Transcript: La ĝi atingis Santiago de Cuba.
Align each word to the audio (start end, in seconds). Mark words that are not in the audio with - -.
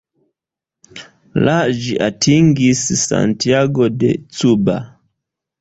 La 1.49 1.57
ĝi 1.83 1.93
atingis 2.07 2.83
Santiago 3.03 3.91
de 4.05 4.13
Cuba. 4.39 4.83